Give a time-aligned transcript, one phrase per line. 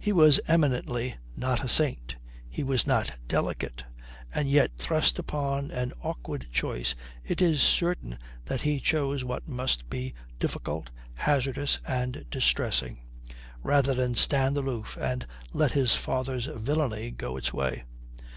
[0.00, 2.16] He was eminently not a saint.
[2.48, 3.84] He was not delicate.
[4.34, 9.88] And yet, thrust upon an awkward choice, it is certain that he chose what must
[9.88, 12.98] be difficult, hazardous, and distressing,
[13.62, 17.84] rather than stand aloof and let his father's villainy go its way.